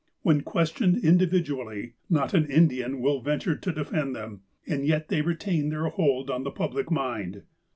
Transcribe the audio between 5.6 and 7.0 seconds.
their hold of the public